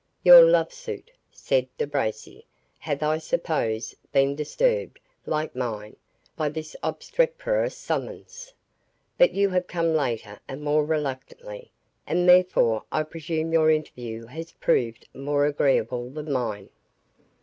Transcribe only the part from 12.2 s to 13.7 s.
therefore I presume your